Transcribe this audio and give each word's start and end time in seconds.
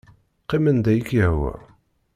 Qqim 0.43 0.65
anda 0.69 0.91
i 0.93 1.01
k-yehwa. 1.07 1.53